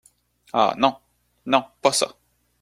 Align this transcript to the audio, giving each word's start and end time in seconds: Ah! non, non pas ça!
Ah! 0.53 0.73
non, 0.79 0.95
non 1.45 1.63
pas 1.83 1.91
ça! 1.93 2.07